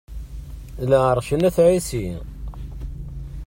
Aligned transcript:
Lɛerc 0.89 1.29
n 1.33 1.45
At 1.47 1.57
ɛisi. 1.67 2.07